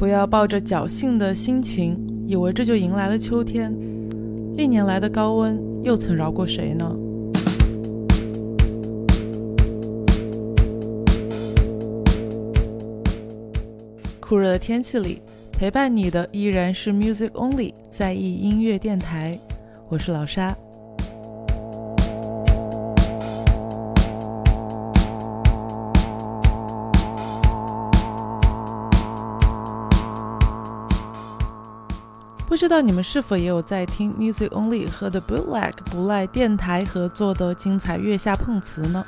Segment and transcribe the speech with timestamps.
[0.00, 1.94] 不要抱着侥幸的心情，
[2.26, 3.70] 以为这就迎来了秋天。
[4.56, 6.96] 历年来的高温，又曾饶过谁呢？
[14.20, 15.20] 酷热的天气里，
[15.52, 19.38] 陪伴你的依然是 Music Only 在意音乐电台。
[19.90, 20.56] 我是老沙。
[32.60, 39.02] 知道你们是否也有在听 Music Only 和 The Bootleg 不赖电台合作的精彩月下碰瓷呢？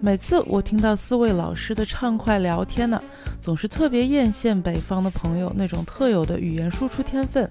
[0.00, 2.98] 每次我听到四位老师的畅快聊天呢，
[3.42, 7.46] 总是特别艳羡北方的朋友那种特有的语言输出天分。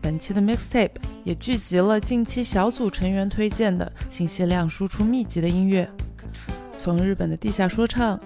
[0.00, 0.92] 本期的 Mixtape
[1.24, 5.90] 也聚集了近期小组成员推荐的信息量输出密集的音乐，
[6.76, 8.16] 从日本的地下说唱。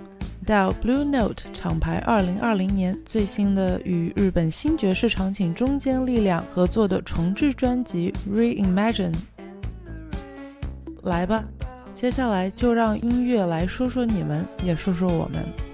[0.44, 9.14] 到 Blue Note 厂牌二零二零年最新的与日本新爵士场景中间力量合作的重制专辑 Reimagine，
[11.02, 11.44] 来吧，
[11.94, 15.71] 接下来就让音乐来说说你们，也说说我们。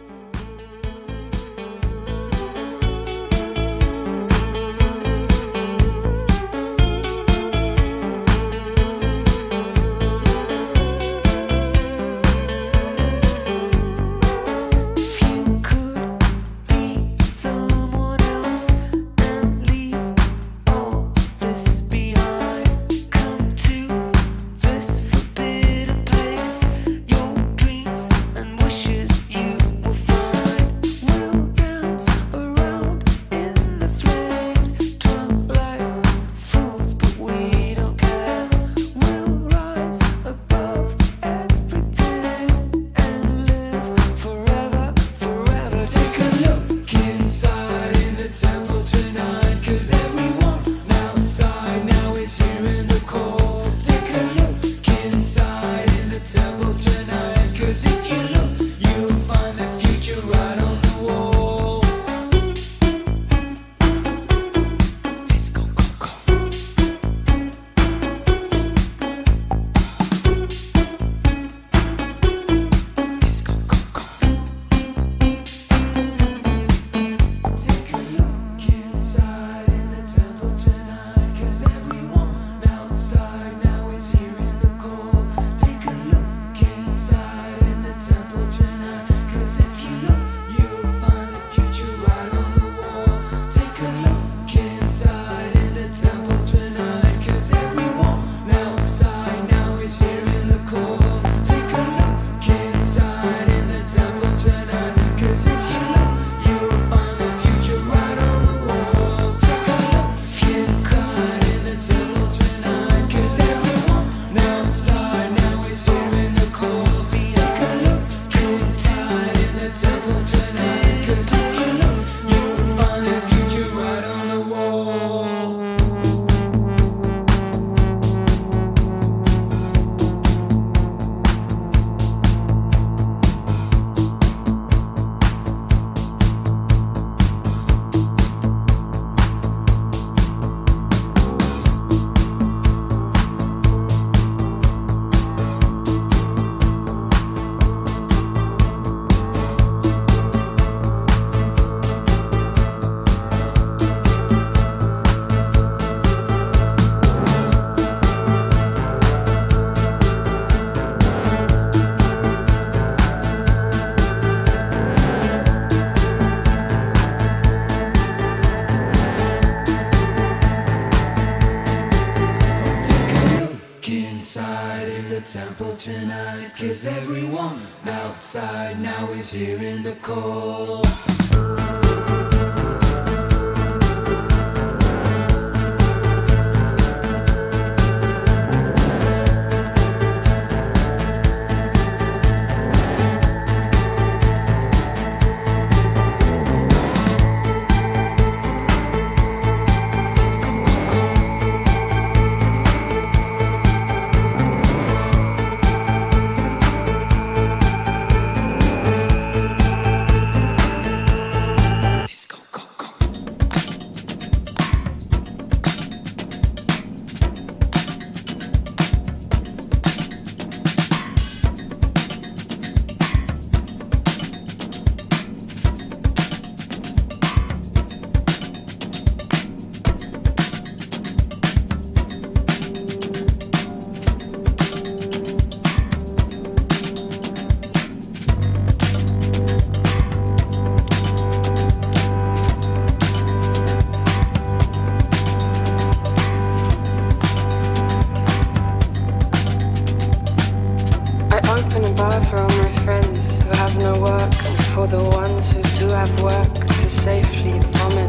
[255.99, 258.07] have work to safely vomit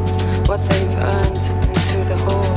[0.48, 1.44] what they've earned
[1.74, 2.54] into the hall.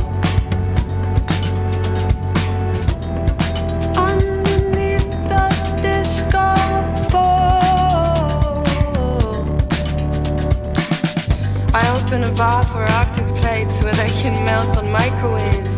[11.74, 15.70] I open a bar for Arctic plates where they can melt on microwaves.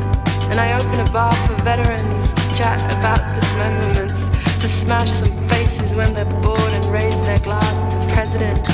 [0.50, 5.94] And I open a bar for veterans to chat about dismemberments, to smash some faces
[5.94, 8.73] when they're bored and raise their glass to presidents.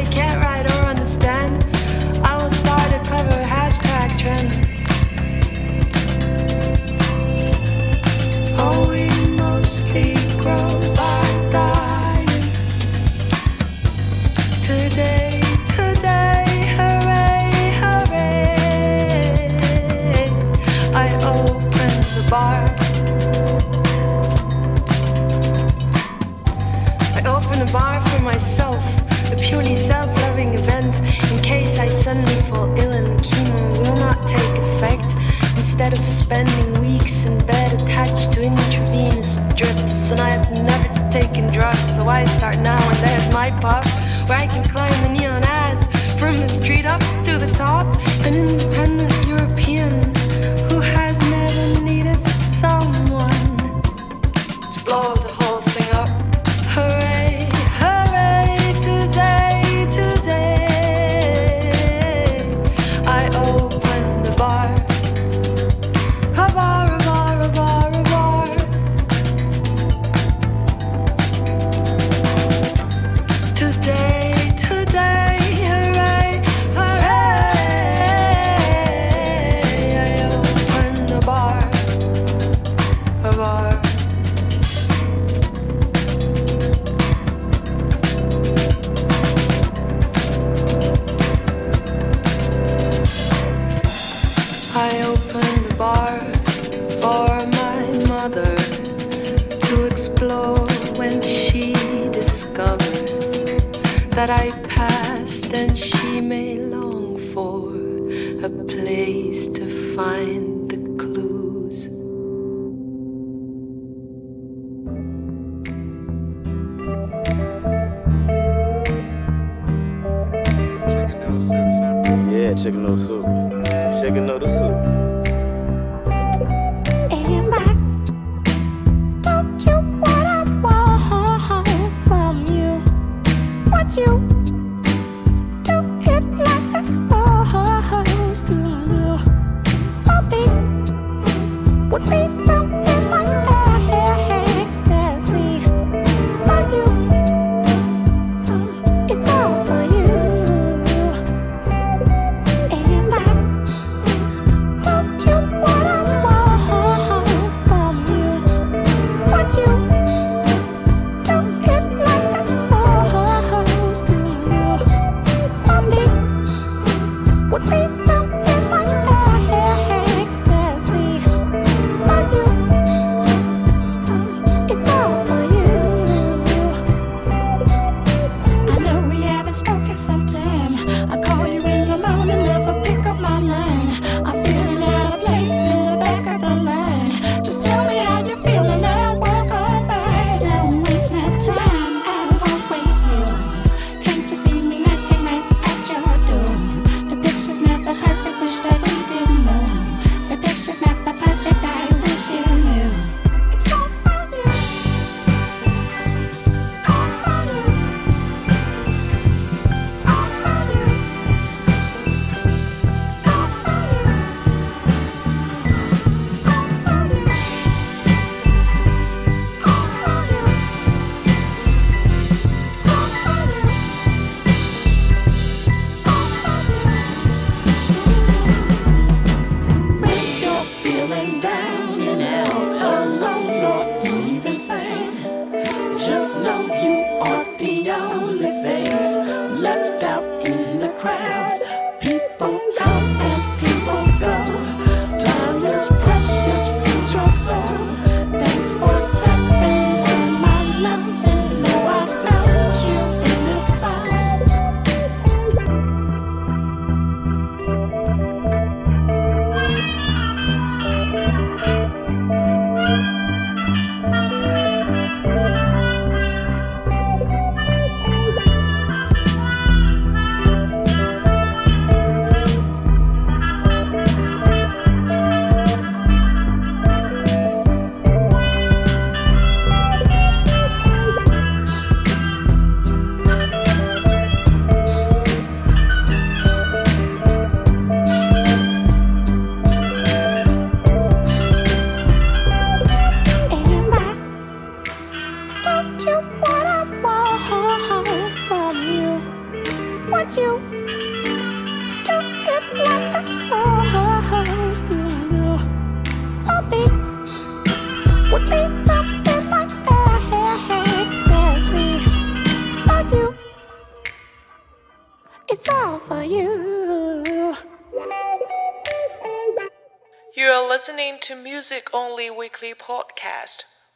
[43.49, 45.83] where I can climb the neon ads
[46.19, 47.87] from the street up to the top.
[48.23, 48.59] And in the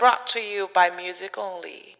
[0.06, 1.96] brought to you by Music Only.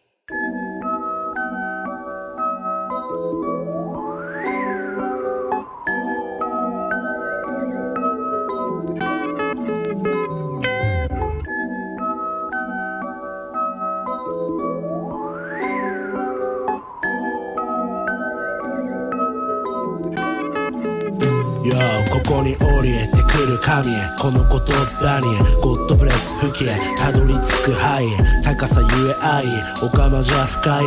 [21.64, 23.25] Yo, Kokoni Orient.
[23.36, 25.60] に降りてくる神へこの言葉に。
[25.60, 28.10] ゴッドブレス吹きへたどり着く範囲。
[28.42, 29.44] 高さゆえ愛。
[29.82, 30.84] おかまじゃ深い。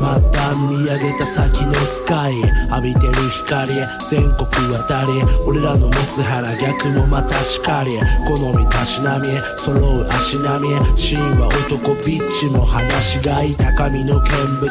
[0.00, 2.62] また見上げた先のスカイ。
[2.72, 3.68] 浴びてる光
[4.08, 5.12] 全国渡り
[5.46, 9.26] 俺らの持つ腹逆もまたしかり好みたしなみ
[9.58, 14.30] 揃う足並みシーンは男ビッチも話しがい高みの見
[14.60, 14.70] 物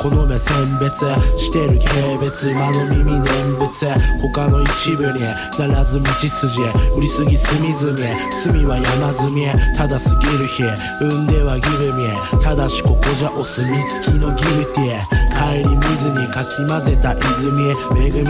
[0.00, 0.94] この目選別
[1.38, 3.24] してる軽蔑間の耳念
[3.58, 3.86] 仏
[4.22, 5.20] 他の一部に
[5.58, 6.60] ならず道筋
[6.96, 7.96] 売りすぎ隅々
[8.42, 9.46] 隅は山積み
[9.76, 10.62] ただ過ぎる日
[11.00, 12.04] 産んではギルミ
[12.42, 13.66] ただしここじゃお墨
[14.04, 18.24] 付きのギルティ帰り水にかき混ぜた泉恵み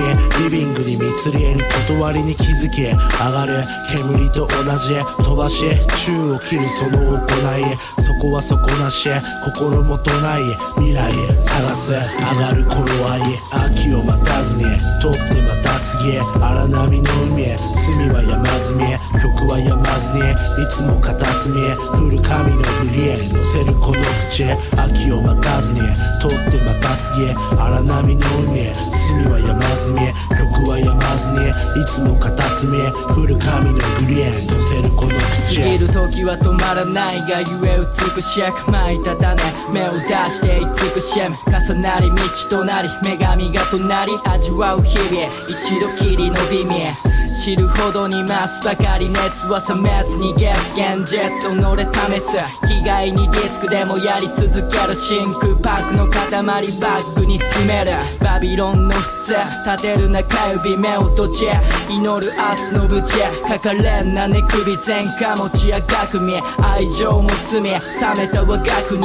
[0.44, 5.62] リビングに密林断りに気づき上がる煙と同じ飛ばし
[6.04, 7.26] 宙を切るその行
[7.58, 9.08] いそこは底なし
[9.44, 10.42] 心もとない
[10.76, 11.12] 未来
[11.44, 11.98] 探す上
[12.44, 14.64] がる頃合い秋を待たずに
[15.02, 23.40] 取ってまた次荒波の海隅は山積み曲は山ずにいつも片隅降る神の振りへ。
[23.40, 23.94] 乗せるこの
[24.28, 24.44] 口
[24.78, 25.80] 秋を待たずに
[26.20, 32.78] 取ってまた次荒波の海隅は山積み曲は山ずにいつも片隅
[33.16, 39.42] 降る神の振りへ乗せるこの口過ぎる時は止まらないがゆえ美しく巻い立た種
[39.72, 41.36] 目を出して慈しむ
[41.74, 42.16] 重なり道
[42.48, 57.92] となり女神が隣味わう日々一度きりの美味知るほどに増すばかり熱は冷めずに月現実己試す気概にディスクでもやり続ける真空パックの塊バッグに詰める。
[58.20, 58.94] バビロンの
[59.24, 59.32] 靴
[59.64, 61.46] 立てる中指目を閉じ
[61.88, 65.80] 祈る明日の無事かかれんな寝首前科持ちや。
[65.80, 67.62] 学味愛情も罪。
[67.62, 67.70] 冷
[68.18, 69.00] めた我が国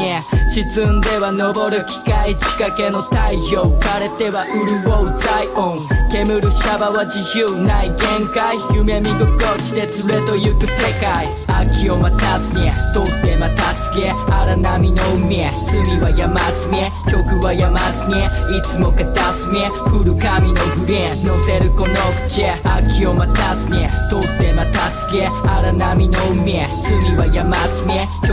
[0.54, 3.80] 沈んでは昇る機械仕掛けの太陽。
[3.80, 8.58] 枯れては潤う体温煙るシャバは自由ない限界。
[8.74, 11.46] 夢見心地で連れと行く世界。
[11.48, 16.80] 秋を待たずに通ってまた次荒波の海隅は山積み
[17.12, 21.96] 曲は山積みいつも片隅降る神のグリーン乗せるこの
[22.28, 28.25] 口秋を待たずに通ってまた次荒波の海隅は山積み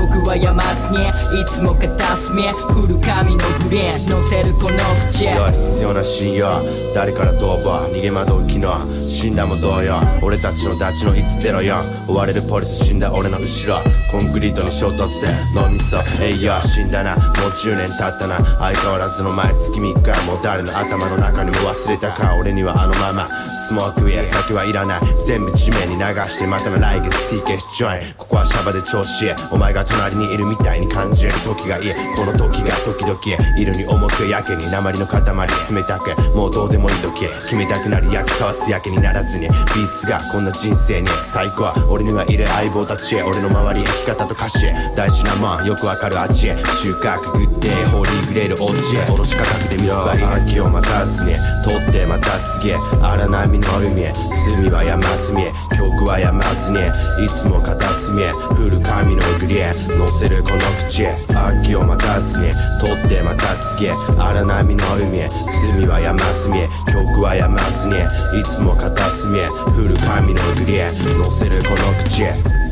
[0.43, 1.09] 山積み
[1.41, 4.77] いつも片隅降る神のグリー乗せるこの
[5.09, 6.51] 口よい必要な信用
[6.97, 10.01] 誰から逃亡逃げ惑う昨日死んだも同様。
[10.21, 13.79] 俺たちのダチの104追われるポリス死んだ俺の後ろ。
[14.11, 15.29] コンクリートに衝突せ。
[15.55, 17.15] 脳みそ栄養死んだな。
[17.15, 18.39] もう10年経ったな。
[18.59, 22.37] 相変わらずの毎月3日もう誰の頭の中にも忘れたか。
[22.37, 23.29] 俺にはあのまま。
[23.73, 25.01] ススモークウェア酒はいらない。
[25.25, 31.85] 全部地面に流してまたの来月 TK ジョインここはシャバで調子いいお前が隣にいるみたいに感じる時がいい。
[32.15, 33.17] この時が時々
[33.57, 39.49] いるに重くやけに鉛の塊冷たくもうどうでもいい時決めたくなり焼きかわすやけにならずに。
[39.49, 41.09] ビーツがこんな人生に。
[41.33, 43.23] 最高は俺にはいる相棒たちへ。
[43.23, 46.57] 俺の周り生き方と歌詞大事なもんよくわかるあっちへ。
[46.83, 49.15] 収穫グッデーホーリーグレールオッチへ。
[49.15, 51.35] おろしかかけてみろ秋を待たずに。
[51.65, 52.27] 取ってまた
[52.61, 54.13] 次へ荒波の海へ。
[54.61, 55.45] 罪は山積み
[55.77, 56.81] 曲は山積み
[57.25, 58.33] いつも片隅へ。
[58.33, 59.73] 降る神のグリへ。
[59.97, 61.15] 乗せるこの口へ。
[61.63, 62.51] 秋を待たずに
[62.81, 63.93] 取ってまた次へ。
[64.19, 65.29] 荒波の海へ。
[65.77, 69.49] 罪は山積み曲は山積みいつも片隅へ。
[69.49, 70.89] 降る神のグリへ。
[71.17, 72.72] 乗せるこの口へ。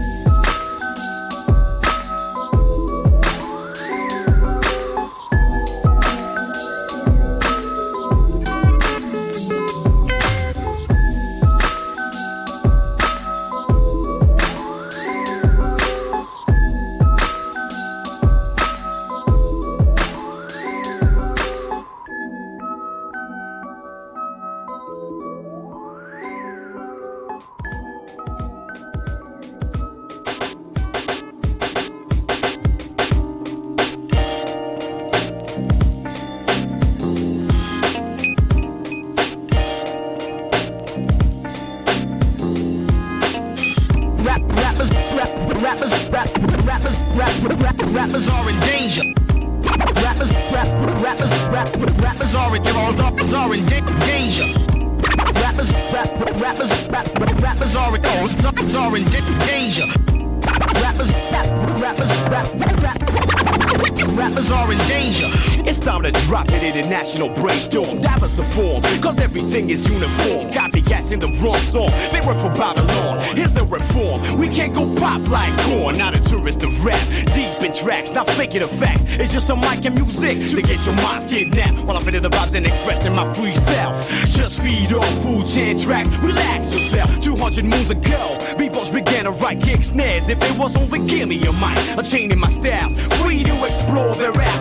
[67.20, 68.00] National brainstorm.
[68.00, 70.50] Diversity form, cause everything is uniform.
[70.50, 71.90] Copycats in the wrong song.
[72.12, 73.20] They work for Babylon.
[73.36, 74.38] Here's the reform.
[74.38, 75.98] We can't go pop like corn.
[75.98, 77.00] Not a tourist of rap.
[77.34, 79.02] Deep in tracks, not faking the facts.
[79.06, 81.86] It's just a mic and music to get your minds kidnapped.
[81.86, 84.08] While I'm feeling the vibes and expressing my free self.
[84.30, 86.08] Just feed on food chain tracks.
[86.18, 87.20] Relax yourself.
[87.20, 90.28] 200 moons ago, beatbox began to write kick snares.
[90.28, 91.98] If it was over, give me a mic.
[91.98, 92.90] A chain in my style.
[93.20, 94.14] Free to explore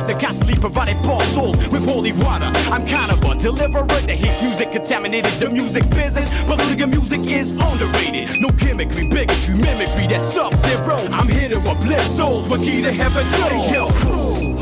[0.09, 0.25] thereafter.
[0.25, 2.45] Constantly provided false souls with holy water.
[2.71, 3.85] I'm kind of a deliverer.
[3.85, 6.29] The hit music contaminated the music business.
[6.47, 8.41] But hooligan music is underrated.
[8.41, 10.07] No gimmickry, bigotry, mimicry.
[10.07, 10.97] That's sub zero.
[11.11, 12.47] I'm here to uplift souls.
[12.49, 13.51] What key to heaven knows.
[13.51, 14.55] Hey, yo, fool.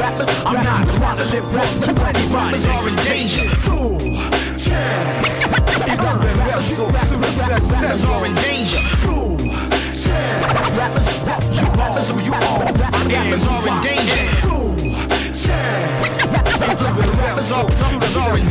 [0.00, 2.28] Rappers, I'm not trying to live wrong to anybody.
[2.34, 3.48] Rappers are in danger.
[3.64, 3.98] Fool.
[6.94, 8.82] Rappers are in danger.
[9.02, 9.36] Fool.
[10.76, 12.64] Rappers, rappers, you are.
[13.06, 14.18] Rappers are in danger.
[18.16, 18.44] Are, in.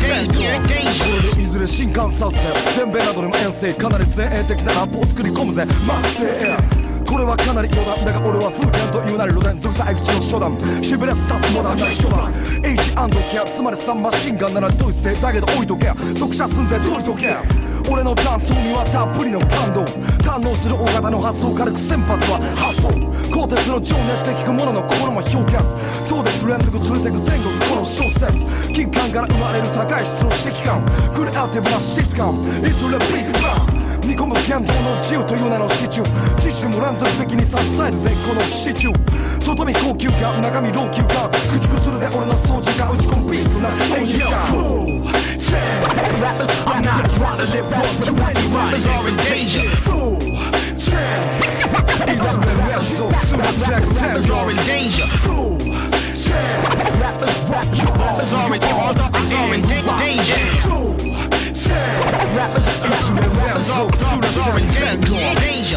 [1.39, 2.37] いずれ新幹させ
[2.77, 5.65] 全米などにも遠征かなり前衛的なラップを作り込むぜ。
[5.87, 6.57] マッセエア
[7.09, 10.83] これはかなり余談だが俺は風天というなり路電属さ口の初段。
[10.83, 12.31] しびれさすモダンな人だ。
[12.63, 15.87] H&K つまりサンマシンガンならドイツでだけど置いとけ。
[15.87, 19.83] 読者寸前解いとけ俺のダンスにはたっぷりの感動。
[20.23, 22.89] 堪能する大型の発想軽く先発は発想
[23.29, 25.61] 鋼鉄の情熱で聞く者の心も氷結
[26.07, 28.73] そうです連続連れてく全国この小説。
[28.73, 30.81] 金管から生まれる高い質の指揮感
[31.13, 44.93] クリエイティブな質感いつれビッグバン煮込むキャンドルの自由という名のシチュー自主も乱雑的に支える絶好のシチュー外見高級感中身老朽感駆逐するぜ俺の掃除が打ち込むビートな正義感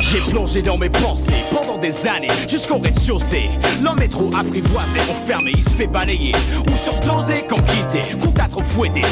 [0.01, 3.51] J'ai plongé dans mes pensées pendant des années jusqu'au rez-de-chaussée.
[3.83, 6.33] L'homme est trop apprivoisé, enfermé, il se fait balayer
[6.67, 8.63] ou surdosé comme quitté, compte à trop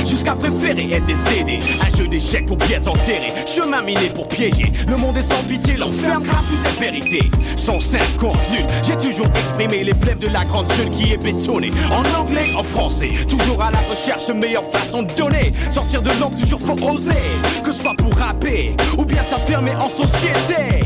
[0.07, 1.59] jusqu'à préférer être décédé.
[1.83, 4.73] Un jeu d'échecs pour pièces enterrées, chemin miné pour piéger.
[4.87, 7.31] Le monde est sans pitié, l'enferme car tout est vérité.
[7.57, 11.73] 150 lunes, j'ai toujours exprimé les plèves de la grande jeune qui est bétonnée.
[11.91, 15.53] En anglais, en français, toujours à la recherche meilleure façon de donner.
[15.71, 19.88] Sortir de l'angle, toujours faut oser, que ce soit pour rapper ou bien s'affirmer en
[19.88, 20.81] société.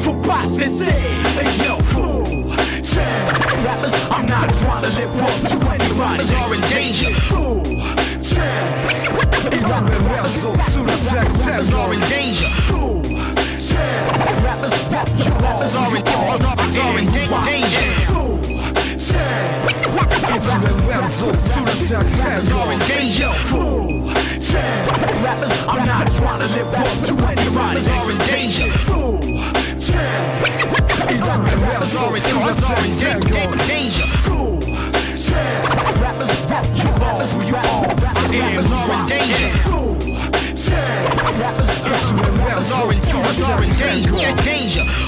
[0.00, 0.98] Faut pas stresser,
[1.40, 2.24] hey yo, fool.
[3.64, 5.94] Rappers, I'm not trying to live wrong to anybody.
[6.00, 7.12] Rappers are in danger.
[7.14, 7.62] Fool.
[11.44, 12.48] Rappers are in danger.
[12.68, 13.02] Fool.
[14.44, 15.26] Rappers, rappers
[15.74, 17.08] are in, are in
[17.44, 17.90] danger.
[18.06, 18.38] Fool.
[20.88, 23.32] Rappers are in danger.
[23.48, 24.33] Fool.
[24.54, 27.80] Rappers I'm not trying to live up to anybody.
[27.80, 28.70] Rappers are in danger.
[28.86, 29.18] Fool.
[29.24, 29.90] Rappers.
[31.64, 32.44] Rappers, are in danger.
[32.44, 32.70] Rappers
[43.50, 45.03] are in danger.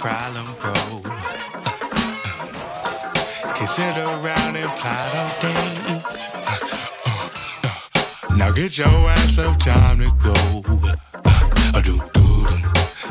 [0.00, 0.72] Problem, bro.
[3.56, 6.00] Kiss it around and plot thing.
[8.38, 10.34] Now get your ass up, time to go.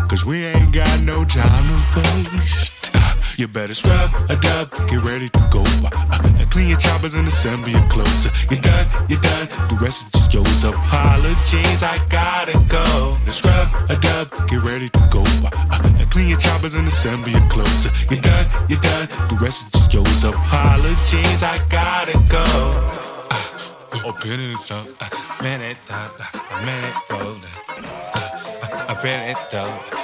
[0.10, 2.02] Cause we ain't got no time to
[2.36, 2.91] waste.
[3.38, 5.63] You better scrub a dub, get ready to go.
[6.49, 8.32] Clean your choppers and assemble your clothes.
[8.49, 10.63] You're done, you're done, the rest is yours.
[10.63, 13.18] Apologies, I gotta go.
[13.28, 15.24] Scrub a dub, get ready to go.
[15.26, 17.89] Uh, clean your choppers and assemble your clothes.
[18.10, 20.24] You're done, you're done, the rest is just yours.
[20.24, 22.46] Apologies, I gotta go.
[23.32, 24.88] Uh, open it up,
[25.42, 27.36] man it up, uh, man it roll.
[28.88, 29.99] Uh, bet it up,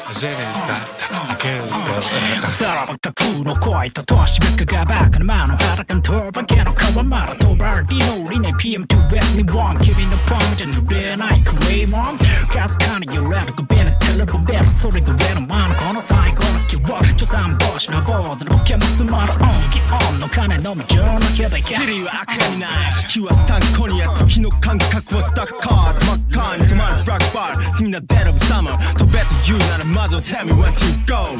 [2.50, 9.80] 사람과 구로 꼬이다 도시 몇그가 박은 만원 하락한 돌반 개노카와 말아 도발 디노리네 PM2 애니원
[9.80, 12.18] 기빈의 방전 유래한 아이크 웨이먼
[12.50, 18.76] 가스카니 유래도 그비는 텔레폰 배로 소리가 외로 많은 건어 사이거나 기워 조사한 벗이나 벗은 복해
[18.76, 26.06] 무슨 말을 옮기 없는 칸에 너무 전화해봐 시리와 아크니 나이 시키와 스탄코니아 키노칸 카스와 스타카드
[26.06, 30.92] 막칸 그만 락발 승나 데러브 사머 더 배터 유 나는 まずは Tell me where to
[31.08, 31.32] go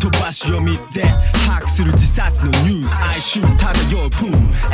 [0.00, 1.04] 飛ばし読みで
[1.46, 2.96] 把握する自殺のニュース。
[2.96, 4.26] 哀愁漂う風。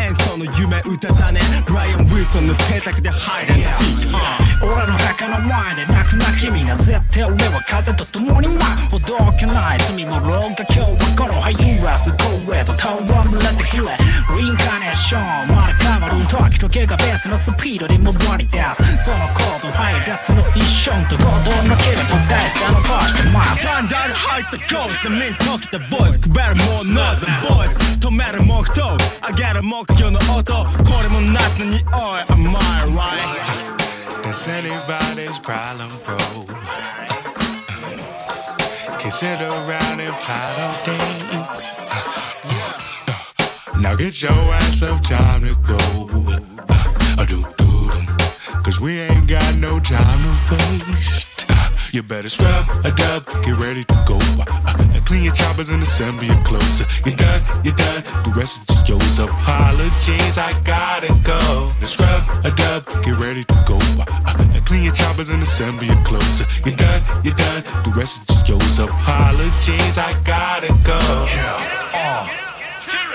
[0.06, 1.40] 演奏の夢歌だね。
[1.66, 4.14] ブライアン・ウィルソンの邸宅でハイデンシー
[4.62, 10.86] 俺の墓の前で泣くな君が絶対俺は風と共に舞うほどけない罪もろが今日は
[11.18, 11.34] この。
[11.44, 13.04] ハイユラスコーレと戯
[13.36, 13.92] れてくれ
[14.40, 19.04] リンカネーション生まれ変わる時と毛が別のスピードで回り出す。
[19.04, 21.28] その行動配列の一瞬と行動
[21.68, 26.20] の切れと大差のファ 판단을 할때 goes The mean talk the voice.
[26.22, 27.14] 그 배를 못 넣어
[27.48, 28.00] voice.
[28.00, 33.74] 더 매를 먹도 아게를 먹겨는 얻어 거림은 낮은 이 oil Am I right?
[34.22, 36.16] That's anybody's problem bro.
[38.98, 41.44] Can sit around and pile all day.
[43.80, 45.78] Now get your ass up, time to go.
[48.64, 50.54] Cause we ain't got no time to
[50.88, 51.44] waste.
[51.94, 54.18] You better scrub a dub, get ready to go.
[54.18, 56.84] Uh, clean your choppers and assemble your clothes.
[57.06, 59.18] You're done, you're done, the rest is just yours.
[59.20, 61.72] Apologies, I gotta go.
[61.84, 63.78] Scrub a dub, get ready to go.
[63.78, 66.44] Uh, clean your choppers and assemble your clothes.
[66.66, 68.78] You're done, you're done, the rest is just yours.
[68.80, 72.53] Apologies, I gotta go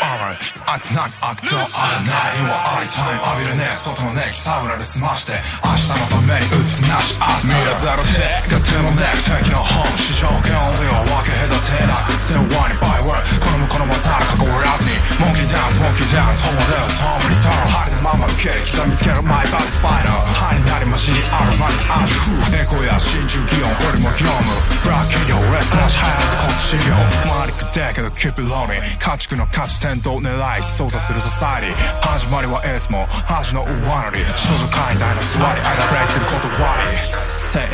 [0.05, 5.33] Alright 飽きなく悪とあるないはありタイム浴びるね外の熱気サウナで済まして
[5.65, 22.13] 明日のために打つなし朝見やゼロチェックが手のネック敵の本市場権利を分け隔てなく背負わにバイワーこの向こうのまたら囲わらずにモンキーダンスモンキーダンスホモデルホームリターン針のまま受ける刻みつけるマイバディファイナー歯になりましにあるまにある
[22.45, 24.49] 風エコや真珠擬音俺も業務
[24.85, 26.95] ブラック企業レスなし流行ってこっち修行
[27.31, 34.24] 回りくってけどキューピローに家畜の 価値点と狙い操作するソサイティ始まりはいつも恥の終わり。
[34.40, 36.48] 少女会内の座りあがれてる断
[36.88, 36.96] り。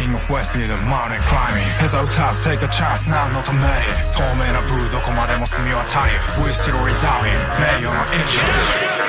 [0.02, 3.70] Saying of West in the Money climbing 下手打たず take a chance 何のために？
[4.18, 7.30] 透明なブーどこまでも澄み渡り We still resolving
[7.62, 9.05] 名誉のエ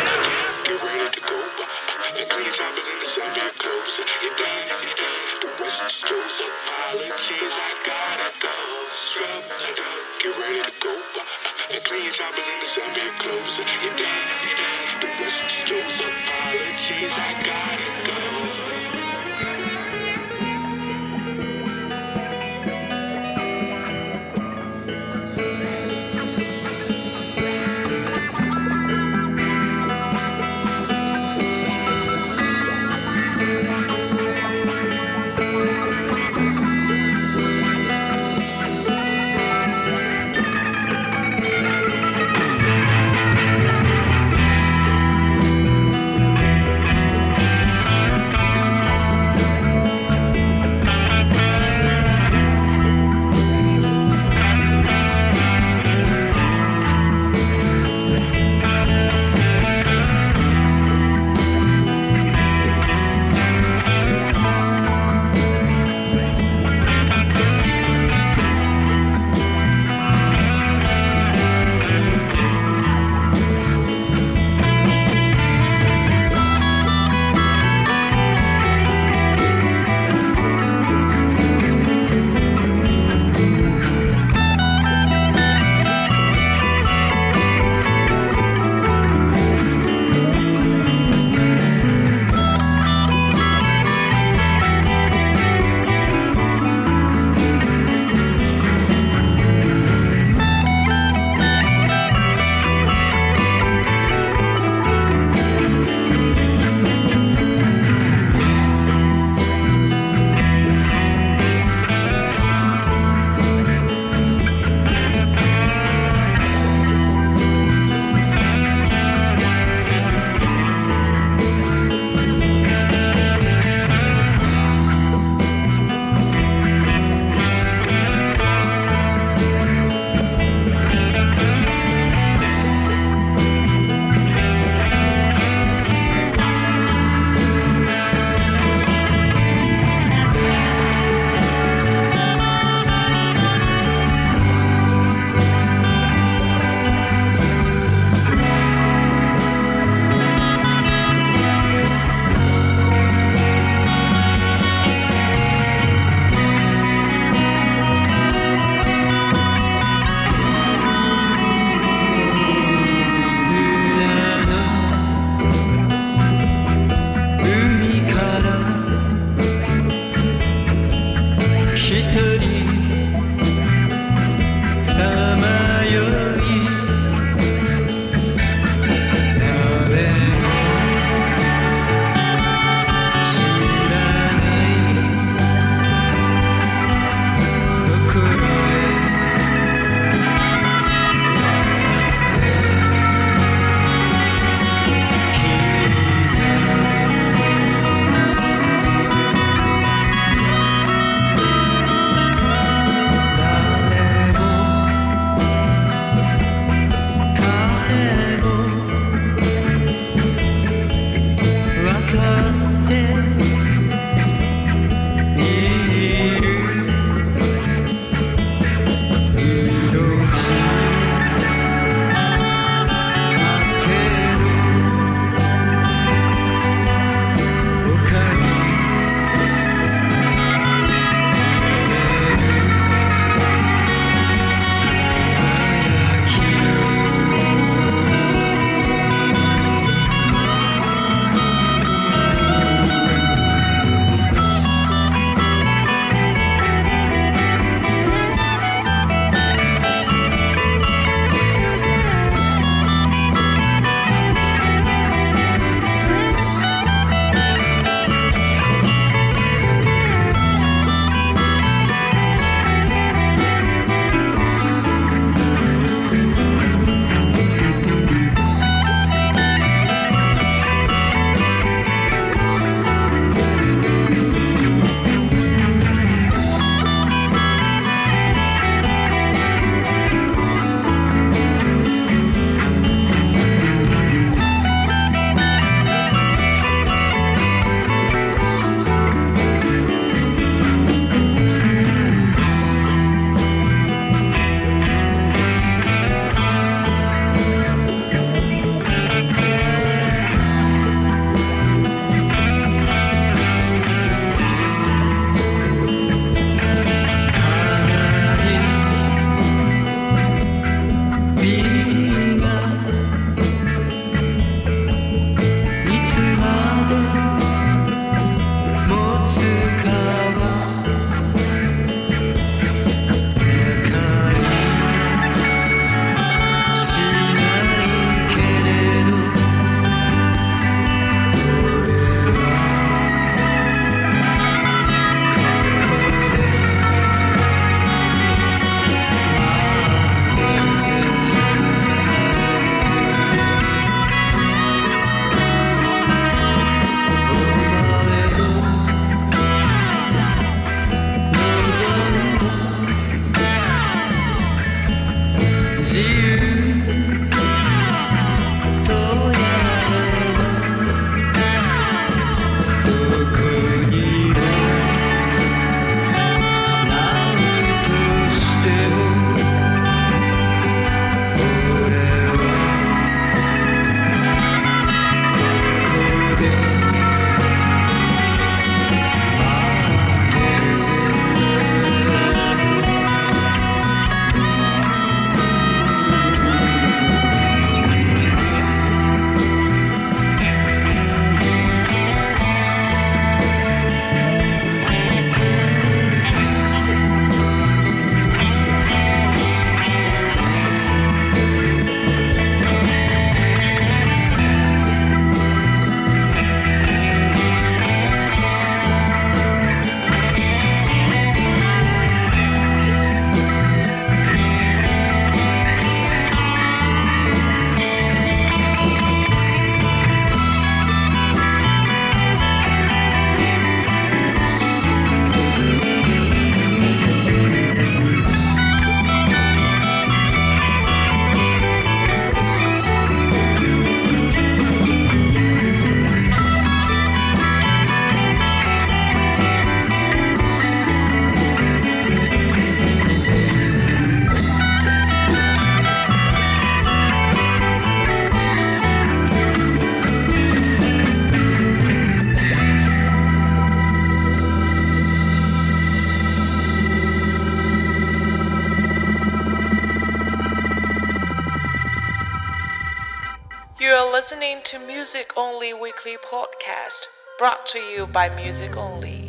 [466.04, 469.25] Podcast, brought to you by Music Only.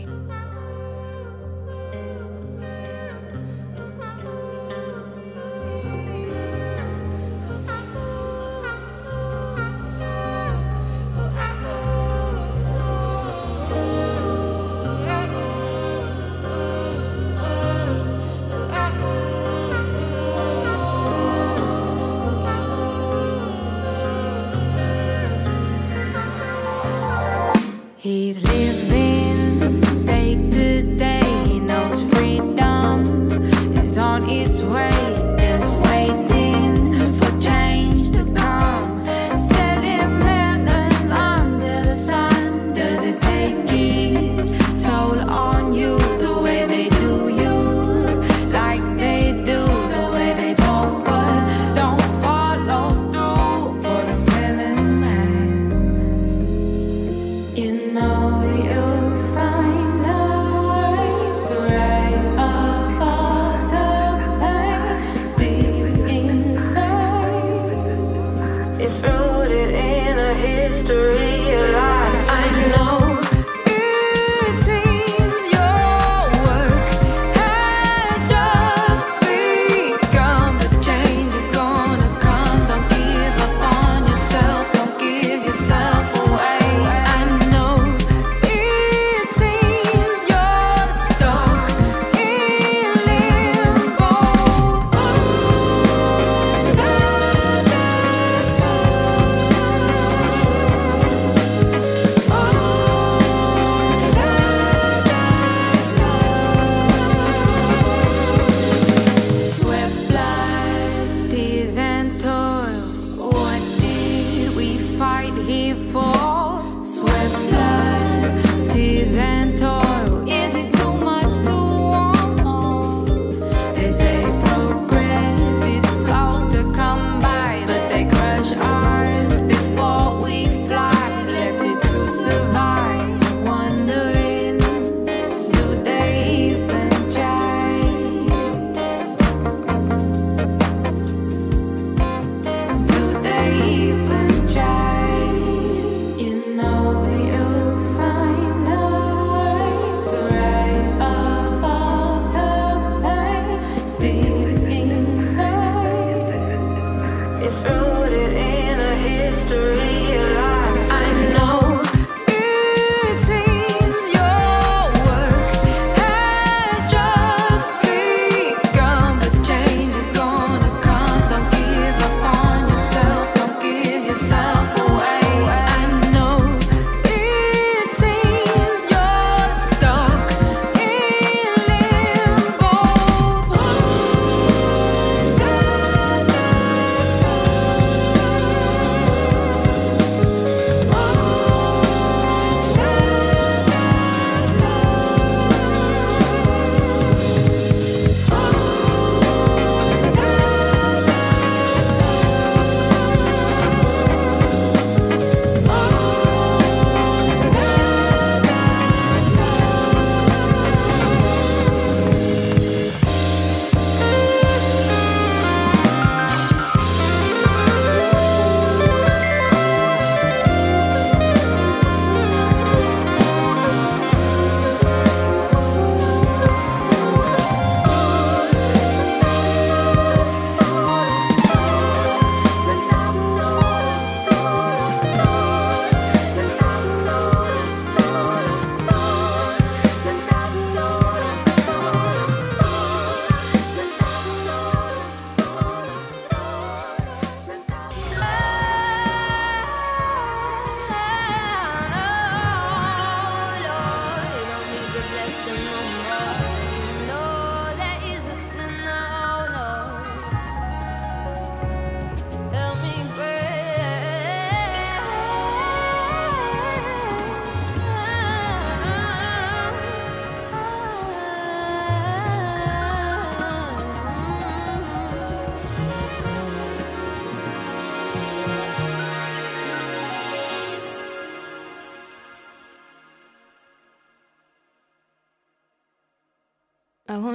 [71.75, 71.86] ，I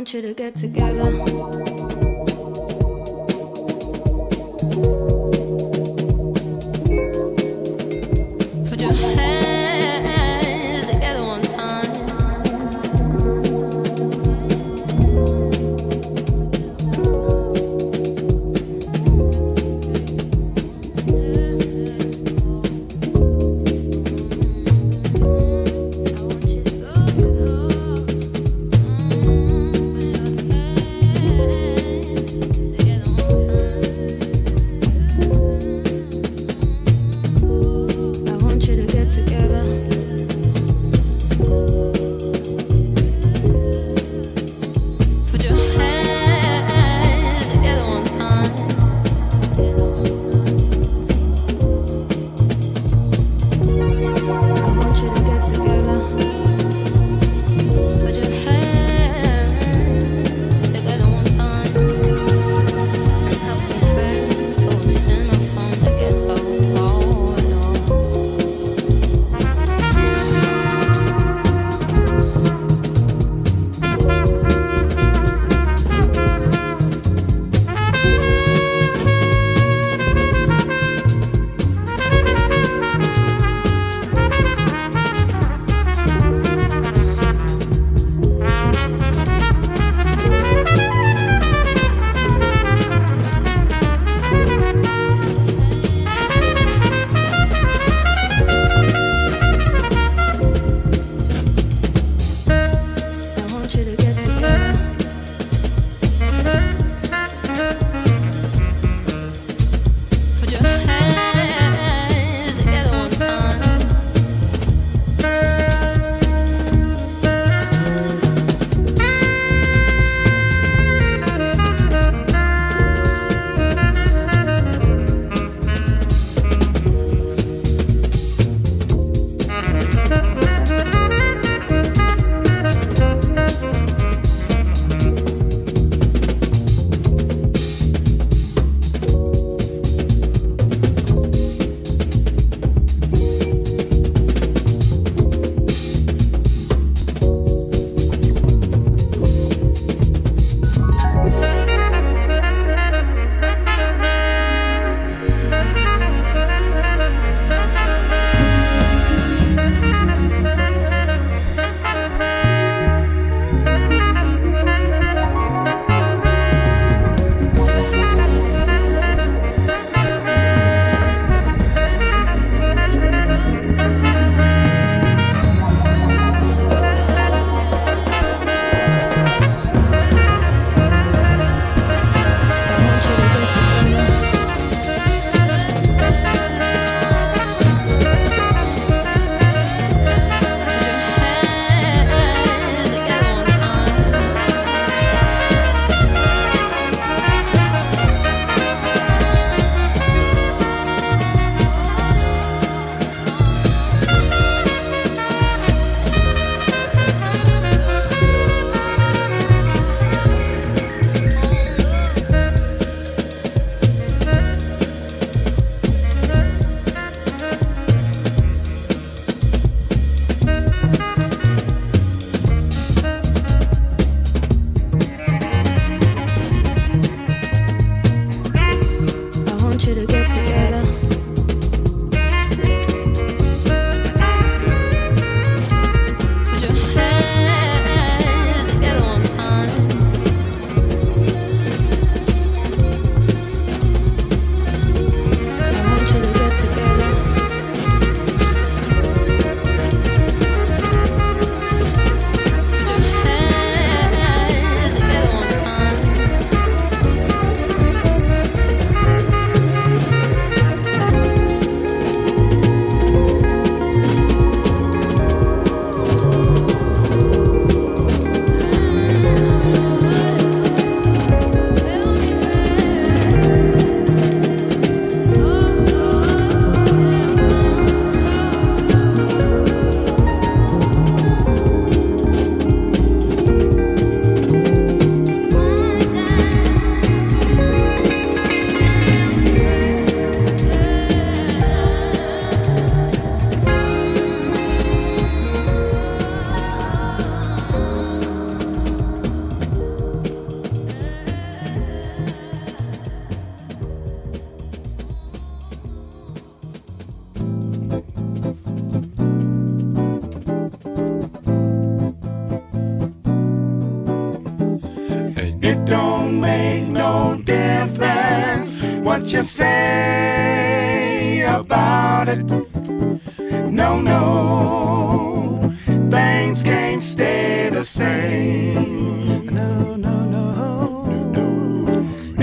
[0.03, 1.72] want you to get together.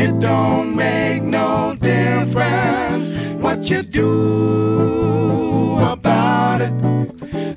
[0.10, 6.74] It don't make no difference what you do about it.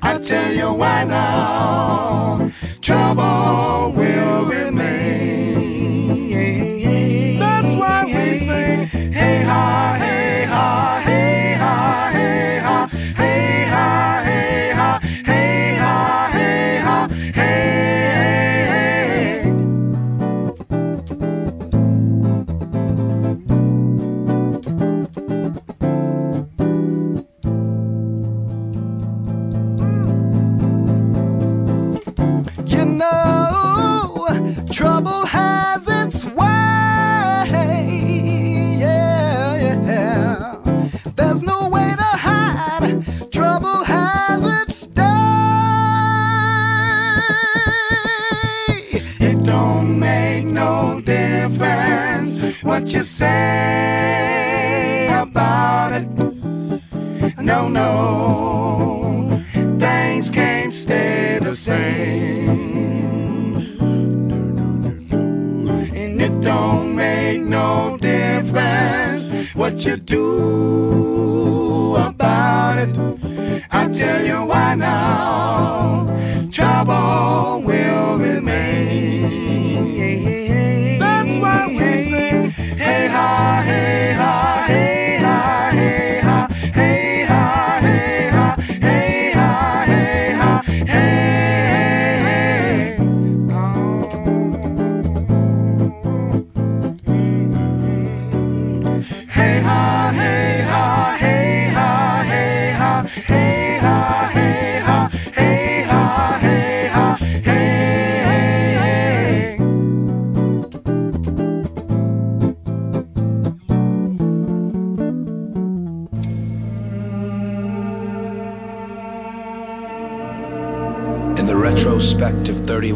[0.03, 3.72] I tell you why now, trouble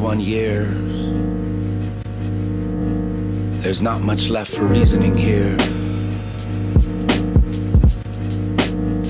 [0.07, 1.11] 21 years.
[3.61, 5.57] There's not much left for reasoning here.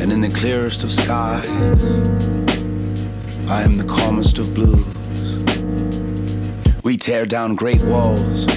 [0.01, 1.45] And in the clearest of skies,
[3.47, 4.83] I am the calmest of blues.
[6.83, 8.47] We tear down great walls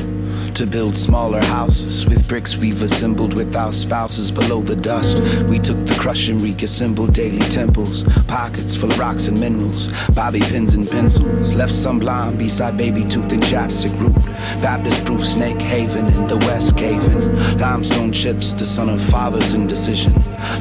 [0.55, 5.17] to build smaller houses with bricks we've assembled with our spouses below the dust.
[5.45, 10.41] We took the crush and reassembled daily temples, pockets full of rocks and minerals, bobby
[10.41, 11.55] pins and pencils.
[11.55, 14.15] Left some blind beside baby tooth and chapstick root.
[14.63, 17.37] Baptist proof snake haven in the west caving.
[17.59, 20.13] Limestone chips, the son of father's indecision.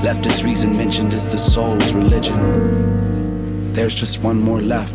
[0.02, 3.74] Leftist reason mentioned is the soul's religion.
[3.74, 4.94] There's just one more left.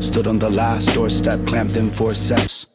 [0.00, 2.66] Stood on the last doorstep, clamped them forceps.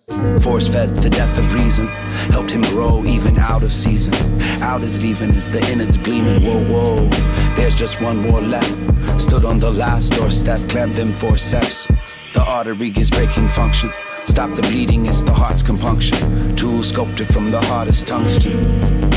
[0.42, 1.88] Force fed the death of reason,
[2.32, 4.14] helped him grow even out of season.
[4.62, 6.44] Out is leaving as the innards gleaming.
[6.44, 7.10] Whoa, whoa,
[7.56, 8.72] there's just one more left.
[9.20, 11.88] Stood on the last doorstep, clamped them forceps.
[12.34, 13.92] The artery is breaking function.
[14.26, 16.56] Stop the bleeding, it's the heart's compunction.
[16.56, 19.12] Tool sculpted from the hardest tungsten.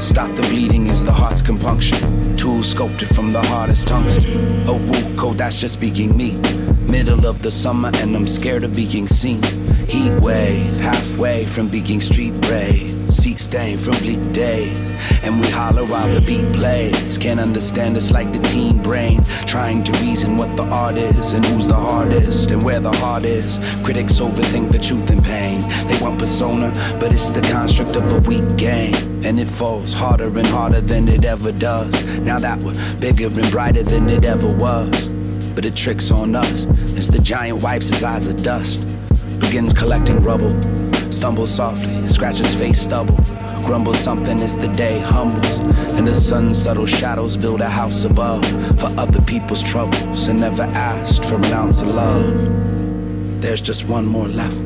[0.00, 2.36] Stop the bleeding is the heart's compunction.
[2.36, 4.68] Tool sculpted from the hardest tungsten.
[4.68, 6.36] A woo code that's just speaking me.
[6.90, 9.40] Middle of the summer and I'm scared of being seen.
[9.92, 13.12] Heat wave, halfway from being street brave.
[13.12, 14.70] Seat stain from bleak day.
[15.22, 17.18] And we holler while the beat plays.
[17.18, 19.22] Can't understand it's like the teen brain.
[19.44, 23.26] Trying to reason what the art is and who's the hardest and where the heart
[23.26, 23.58] is.
[23.84, 25.60] Critics overthink the truth and pain.
[25.88, 28.94] They want persona, but it's the construct of a weak game.
[29.26, 31.92] And it falls harder and harder than it ever does.
[32.20, 35.10] Now that we're bigger and brighter than it ever was.
[35.54, 36.64] But it tricks on us
[36.96, 38.82] as the giant wipes his eyes of dust.
[39.52, 40.62] Begins collecting rubble.
[41.12, 43.18] Stumbles softly, scratches face stubble.
[43.66, 45.58] Grumbles something as the day humbles.
[45.98, 48.42] And the sun's subtle shadows build a house above
[48.80, 52.32] for other people's troubles and never asked for an ounce of love.
[53.42, 54.58] There's just one more left.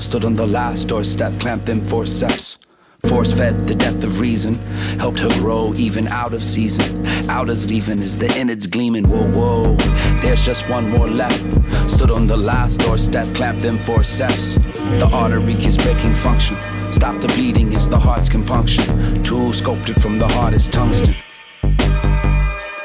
[0.00, 2.58] Stood on the last doorstep, clamped them forceps.
[3.06, 4.56] Force fed the death of reason,
[4.98, 7.06] helped her grow even out of season.
[7.30, 9.08] Out as leaving as the innards gleaming.
[9.08, 9.76] Whoa, whoa,
[10.20, 11.40] there's just one more left.
[11.88, 14.54] Stood on the last doorstep, clamped them forceps.
[14.54, 16.56] The artery is breaking function.
[16.92, 19.22] Stop the bleeding is the heart's compunction.
[19.22, 21.14] Tool sculpted from the hardest tungsten.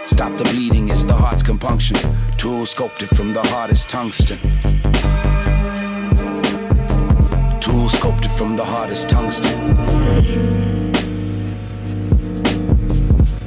[0.06, 1.98] Stop the bleeding is the heart's compunction.
[2.38, 4.38] Tool sculpted from the hardest tungsten.
[7.64, 9.78] Tool sculpted from the hardest tungsten.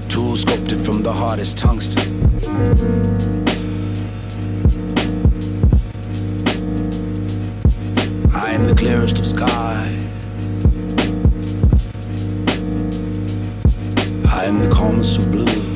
[0.08, 2.02] Tool sculpted from the hardest tungsten.
[8.34, 9.84] I am the clearest of sky.
[14.32, 15.75] I am the calmest of blues.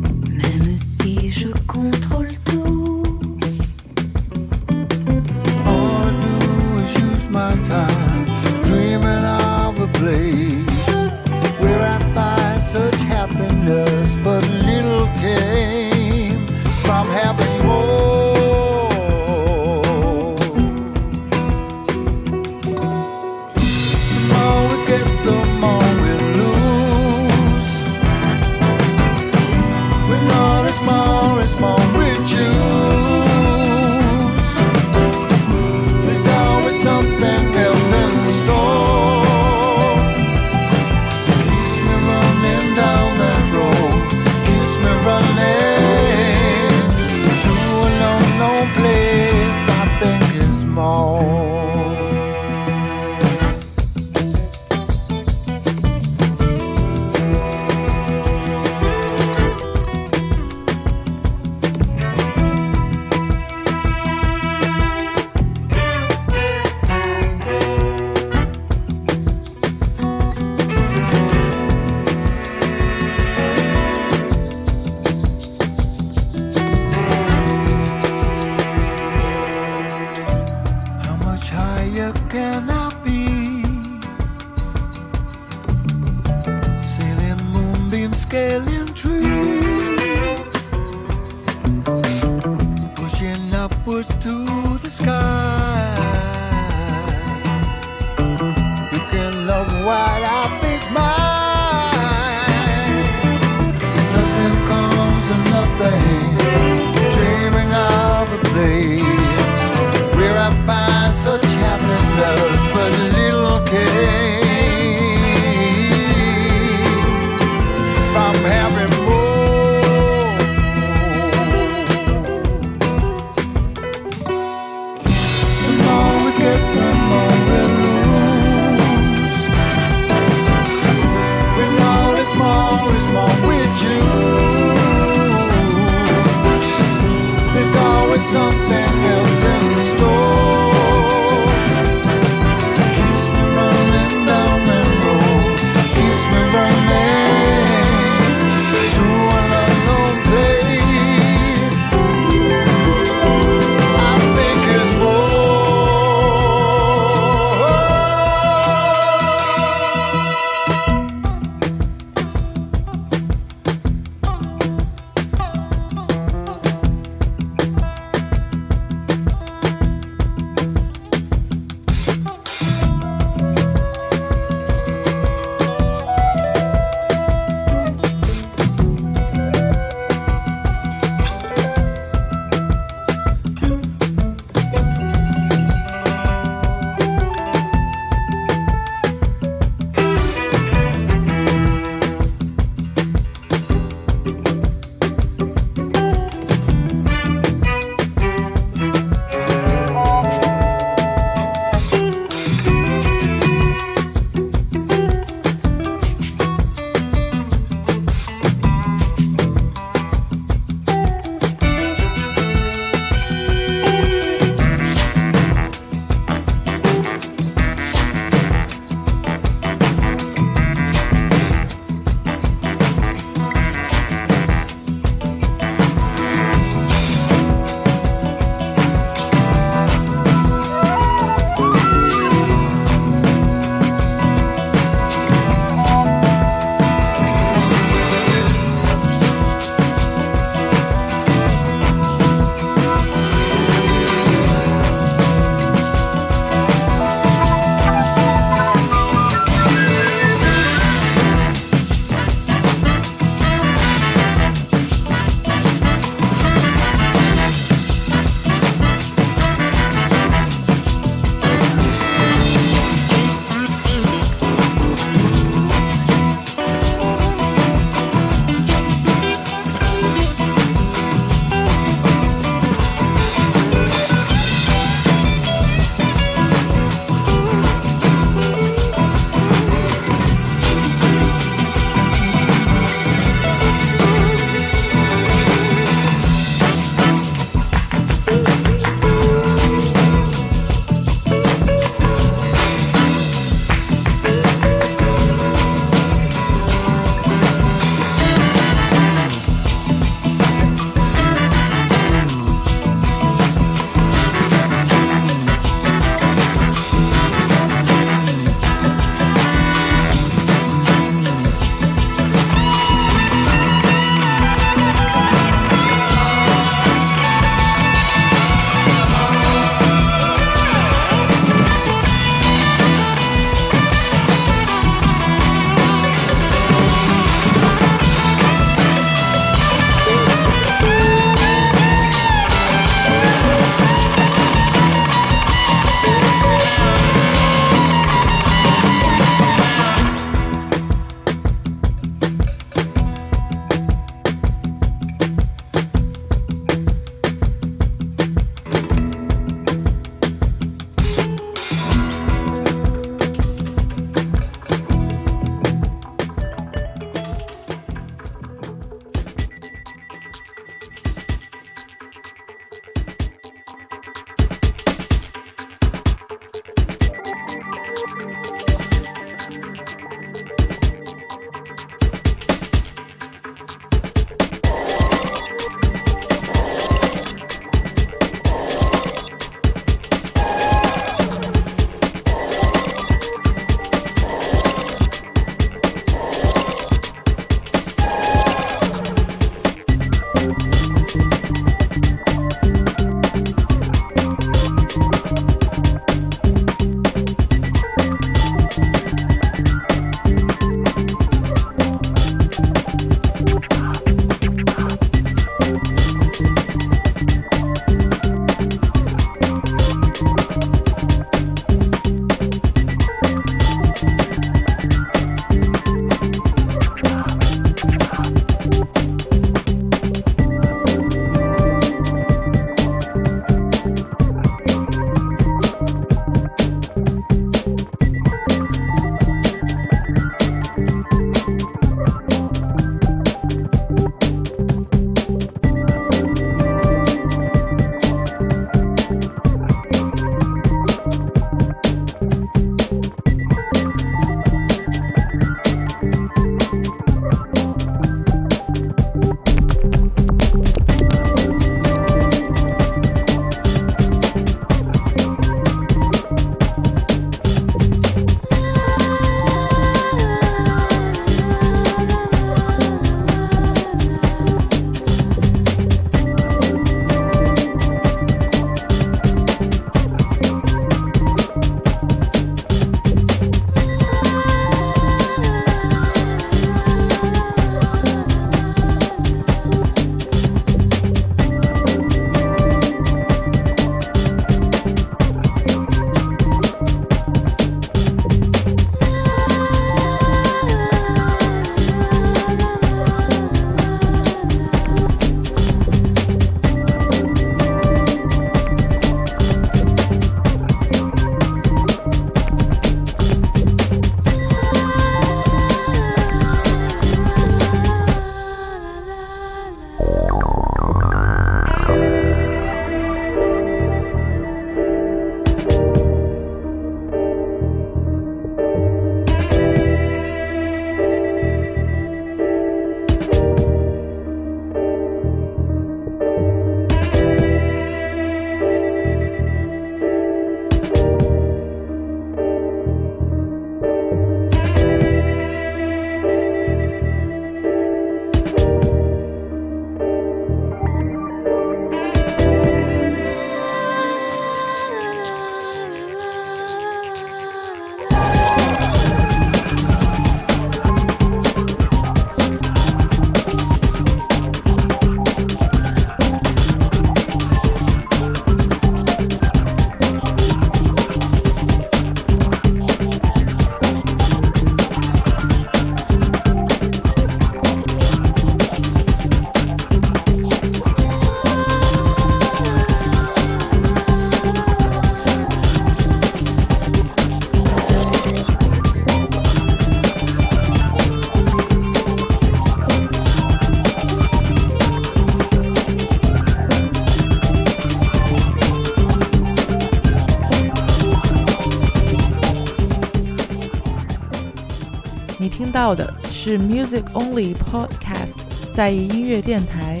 [596.46, 598.36] 是 Music Only Podcast
[598.72, 600.00] 在意音乐电台。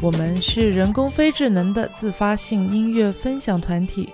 [0.00, 4.08] 我们是人工非智能的自发性音乐分享团体，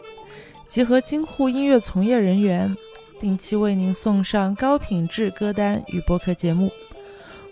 [0.69, 2.75] 集合京沪音乐从业人员，
[3.21, 6.73] 定期为您送上高品质歌单与播客节目。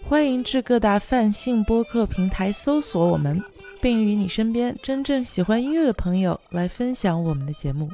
[0.09, 3.38] 欢迎至各大泛性播客平台搜索我们，
[3.82, 7.90] 并与你身边真正喜欢音乐的朋友来分享我们的节目。